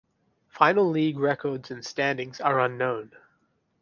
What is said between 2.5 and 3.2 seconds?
unknown.